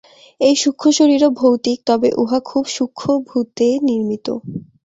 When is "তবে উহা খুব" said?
1.87-2.63